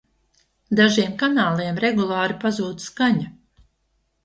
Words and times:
Dažiem 0.79 1.13
kanāliem 1.19 1.79
regulāri 1.85 2.39
pazūd 2.47 2.83
skaņa! 2.89 3.31